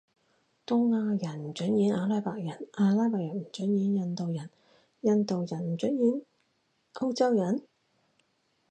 [0.65, 4.49] 東亞人唔准演阿拉伯人，阿拉伯人唔准演印度人，
[5.01, 6.23] 印度人唔准演
[6.95, 7.61] 歐洲人？